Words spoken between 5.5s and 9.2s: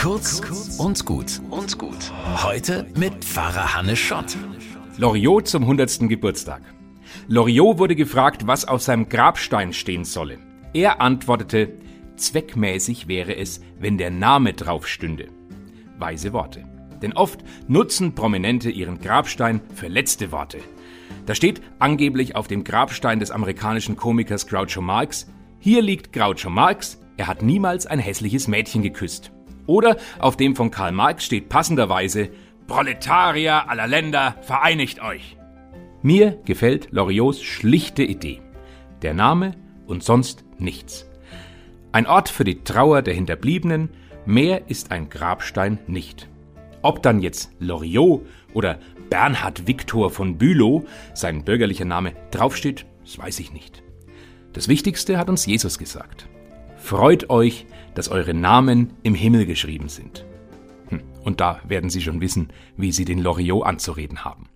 100. Geburtstag. Loriot wurde gefragt, was auf seinem